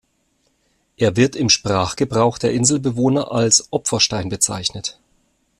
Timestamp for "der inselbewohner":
2.39-3.31